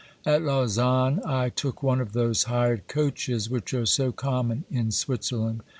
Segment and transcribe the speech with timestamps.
[0.25, 5.61] At Lausanne I took one of those hired coaches which are so common in Switzerland.